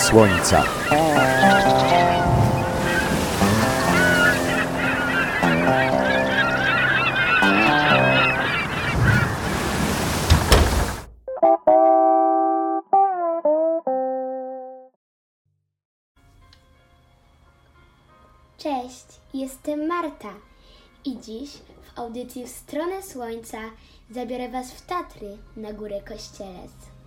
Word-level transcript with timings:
Słońca. 0.00 0.64
Cześć, 18.58 19.06
jestem 19.34 19.86
Marta 19.86 20.28
i 21.04 21.20
dziś 21.20 21.50
w 21.50 21.98
audycji 21.98 22.44
w 22.44 22.48
stronę 22.48 23.02
Słońca 23.02 23.58
zabiorę 24.10 24.48
Was 24.48 24.72
w 24.72 24.86
Tatry 24.86 25.38
na 25.56 25.72
górę 25.72 26.00
Kościelec. 26.00 26.99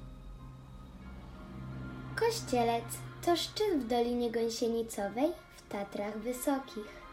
Kościelec 2.27 2.83
to 3.25 3.35
szczyt 3.35 3.79
w 3.79 3.87
Dolinie 3.87 4.31
Gąsienicowej 4.31 5.31
w 5.55 5.71
Tatrach 5.71 6.17
Wysokich. 6.17 7.03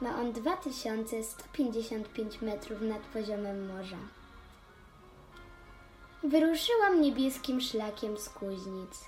Ma 0.00 0.20
on 0.20 0.32
2155 0.32 2.42
metrów 2.42 2.80
nad 2.80 3.02
poziomem 3.02 3.68
morza. 3.68 3.96
Wyruszyłam 6.22 7.00
niebieskim 7.00 7.60
szlakiem 7.60 8.18
z 8.18 8.28
Kuźnic. 8.28 9.04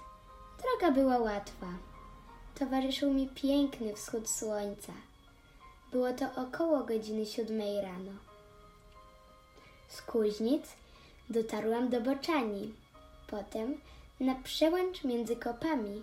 Droga 0.63 0.91
była 0.95 1.19
łatwa. 1.19 1.67
Towarzyszył 2.55 3.15
mi 3.15 3.29
piękny 3.29 3.95
wschód 3.95 4.31
słońca. 4.31 4.93
Było 5.93 6.13
to 6.13 6.27
około 6.37 6.85
godziny 6.85 7.27
siódmej 7.27 7.81
rano. 7.81 8.13
Z 9.89 10.03
Kuźnic 10.03 10.65
dotarłam 11.31 11.89
do 11.89 12.01
Boczani, 12.01 12.75
potem 13.27 13.81
na 14.21 14.35
przełęcz 14.35 15.05
między 15.05 15.37
kopami. 15.37 16.03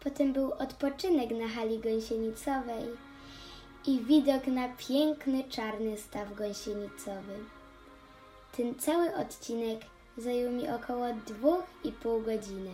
Potem 0.00 0.32
był 0.32 0.52
odpoczynek 0.52 1.30
na 1.30 1.48
hali 1.48 1.78
gąsienicowej 1.78 2.84
i 3.86 4.00
widok 4.00 4.46
na 4.46 4.68
piękny 4.68 5.44
czarny 5.44 5.98
staw 5.98 6.34
gąsienicowy. 6.34 7.38
Ten 8.56 8.74
cały 8.74 9.14
odcinek 9.14 9.80
zajął 10.16 10.52
mi 10.52 10.68
około 10.68 11.06
dwóch 11.26 11.64
i 11.84 11.92
pół 11.92 12.22
godziny. 12.22 12.70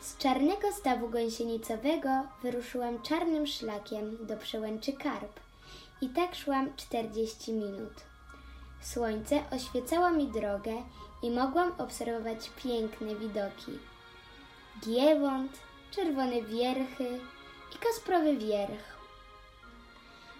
Z 0.00 0.16
czarnego 0.16 0.72
stawu 0.72 1.08
gąsienicowego 1.08 2.08
wyruszyłam 2.42 3.02
czarnym 3.02 3.46
szlakiem 3.46 4.26
do 4.26 4.36
przełęczy 4.36 4.92
Karp 4.92 5.40
i 6.00 6.08
tak 6.08 6.34
szłam 6.34 6.76
40 6.76 7.52
minut. 7.52 8.09
Słońce 8.80 9.42
oświecało 9.50 10.10
mi 10.10 10.28
drogę 10.28 10.82
i 11.22 11.30
mogłam 11.30 11.72
obserwować 11.78 12.50
piękne 12.62 13.14
widoki. 13.14 13.78
Giewont, 14.80 15.52
czerwone 15.90 16.42
wierchy 16.42 17.20
i 17.74 17.78
kasprowy 17.78 18.36
wierch. 18.36 19.00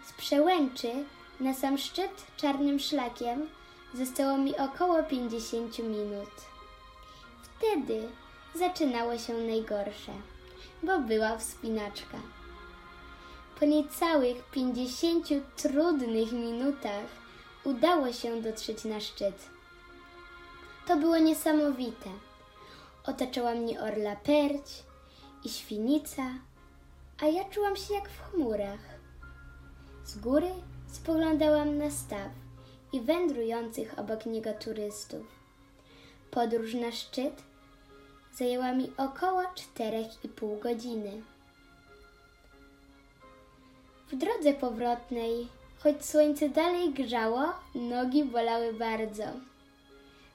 Z 0.06 0.12
przełęczy 0.12 0.92
na 1.40 1.54
sam 1.54 1.78
szczyt 1.78 2.26
czarnym 2.36 2.78
szlakiem 2.78 3.48
zostało 3.94 4.38
mi 4.38 4.56
około 4.58 5.02
50 5.02 5.78
minut. 5.78 6.30
Wtedy 7.42 8.08
zaczynało 8.54 9.18
się 9.18 9.34
najgorsze, 9.34 10.12
bo 10.82 10.98
była 10.98 11.38
wspinaczka. 11.38 12.18
Po 13.60 13.66
niecałych 13.66 14.50
50 14.50 15.28
trudnych 15.56 16.32
minutach 16.32 17.04
udało 17.64 18.12
się 18.12 18.42
dotrzeć 18.42 18.84
na 18.84 19.00
szczyt. 19.00 19.48
To 20.86 20.96
było 20.96 21.18
niesamowite. 21.18 22.10
Otaczała 23.04 23.54
mnie 23.54 23.80
orla 23.80 24.16
perć 24.16 24.82
i 25.44 25.48
świnica, 25.48 26.22
a 27.20 27.26
ja 27.26 27.44
czułam 27.44 27.76
się 27.76 27.94
jak 27.94 28.08
w 28.08 28.30
chmurach. 28.30 28.80
Z 30.04 30.18
góry 30.18 30.50
spoglądałam 30.92 31.78
na 31.78 31.90
staw 31.90 32.30
i 32.92 33.00
wędrujących 33.00 33.98
obok 33.98 34.26
niego 34.26 34.52
turystów. 34.52 35.26
Podróż 36.30 36.74
na 36.74 36.92
szczyt 36.92 37.42
zajęła 38.34 38.72
mi 38.72 38.92
około 38.96 39.42
4,5 39.42 40.58
godziny. 40.58 41.22
W 44.12 44.16
drodze 44.16 44.54
powrotnej, 44.54 45.48
choć 45.82 46.04
słońce 46.04 46.48
dalej 46.48 46.92
grzało, 46.92 47.42
nogi 47.74 48.24
bolały 48.24 48.72
bardzo. 48.72 49.24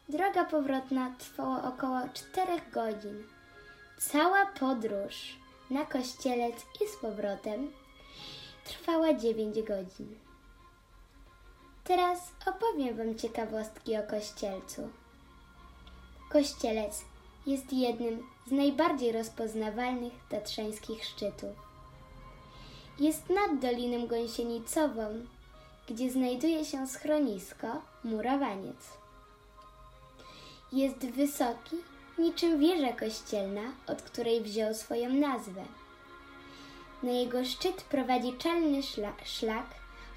Droga 0.10 0.46
powrotna 0.46 1.16
trwała 1.20 1.64
około 1.64 2.00
4 2.14 2.62
godzin. 2.74 3.24
Cała 3.98 4.46
podróż 4.46 5.36
na 5.70 5.86
kościelec 5.86 6.56
i 6.56 6.88
z 6.88 6.96
powrotem 6.96 7.72
trwała 8.66 9.14
9 9.14 9.56
godzin. 9.56 10.16
Teraz 11.84 12.32
opowiem 12.46 12.98
Wam 12.98 13.16
ciekawostki 13.16 13.98
o 13.98 14.04
kościelcu. 14.04 14.90
Kościelec 16.30 17.02
jest 17.48 17.74
jednym 17.74 18.24
z 18.48 18.52
najbardziej 18.52 19.12
rozpoznawalnych 19.12 20.14
tatrzańskich 20.30 21.06
szczytów. 21.06 21.56
Jest 23.00 23.30
nad 23.30 23.60
Doliną 23.60 24.08
Gąsienicową, 24.08 25.26
gdzie 25.88 26.12
znajduje 26.12 26.66
się 26.66 26.88
schronisko 26.88 27.68
Murowaniec. 28.04 28.78
Jest 30.72 30.98
wysoki, 30.98 31.76
niczym 32.18 32.60
wieża 32.60 32.94
kościelna, 32.94 33.62
od 33.88 34.02
której 34.02 34.42
wziął 34.42 34.74
swoją 34.74 35.10
nazwę. 35.10 35.66
Na 37.04 37.12
jego 37.12 37.46
szczyt 37.46 37.82
prowadzi 37.82 38.34
czalny 38.38 38.84
szla- 38.84 39.26
szlak 39.26 39.66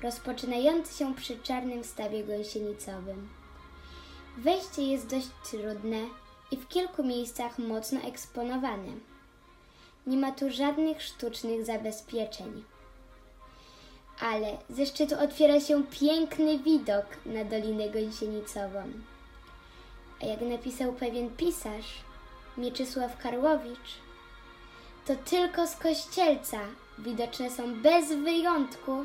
rozpoczynający 0.03 0.99
się 0.99 1.15
przy 1.15 1.39
czarnym 1.39 1.85
stawie 1.85 2.25
gąsienicowym. 2.25 3.29
Wejście 4.39 4.83
jest 4.83 5.07
dość 5.07 5.29
trudne 5.51 5.99
i 6.51 6.57
w 6.57 6.69
kilku 6.69 7.05
miejscach 7.05 7.59
mocno 7.59 8.01
eksponowane. 8.01 8.93
Nie 10.07 10.17
ma 10.17 10.33
tu 10.33 10.51
żadnych 10.51 11.03
sztucznych 11.03 11.65
zabezpieczeń. 11.65 12.65
Ale 14.21 14.59
ze 14.71 14.87
szczytu 14.87 15.15
otwiera 15.21 15.61
się 15.61 15.87
piękny 15.87 16.59
widok 16.59 17.07
na 17.27 17.45
Dolinę 17.45 17.89
Gąsienicową. 17.89 18.93
A 20.23 20.27
jak 20.27 20.41
napisał 20.41 20.93
pewien 20.93 21.31
pisarz, 21.31 22.05
Mieczysław 22.57 23.19
Karłowicz, 23.19 23.99
to 25.07 25.17
tylko 25.17 25.67
z 25.67 25.77
kościelca 25.77 26.59
widoczne 26.99 27.51
są 27.51 27.83
bez 27.83 28.13
wyjątku 28.13 29.05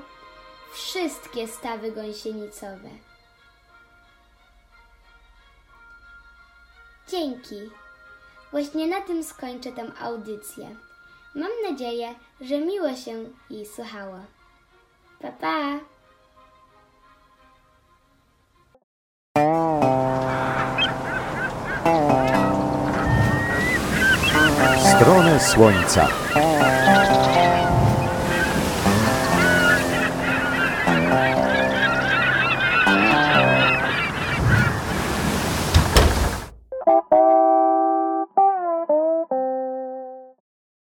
wszystkie 0.74 1.48
stawy 1.48 1.92
gąsienicowe. 1.92 2.90
Dzięki. 7.08 7.56
Właśnie 8.52 8.88
na 8.88 9.02
tym 9.02 9.24
skończę 9.24 9.72
tę 9.72 9.92
audycję. 10.00 10.76
Mam 11.36 11.52
nadzieję, 11.72 12.16
że 12.42 12.60
miło 12.60 12.96
się 12.96 13.26
jej 13.50 13.66
słuchało. 13.66 14.20
Pa, 15.24 15.32
pa! 15.32 15.80
Stronę 24.96 25.40
Słońca. 25.40 26.08